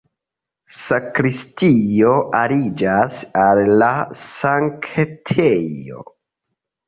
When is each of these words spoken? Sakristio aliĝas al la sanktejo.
Sakristio 0.75 2.13
aliĝas 2.39 3.19
al 3.41 3.61
la 3.81 3.91
sanktejo. 4.23 6.01